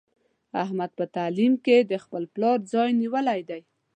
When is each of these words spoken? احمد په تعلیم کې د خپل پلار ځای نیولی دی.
احمد 0.63 0.91
په 0.99 1.05
تعلیم 1.15 1.53
کې 1.65 1.77
د 1.91 1.93
خپل 2.03 2.23
پلار 2.33 2.57
ځای 2.73 2.89
نیولی 3.01 3.41
دی. 3.49 3.61